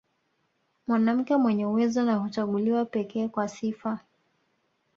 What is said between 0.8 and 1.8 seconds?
Mwanamke mwenye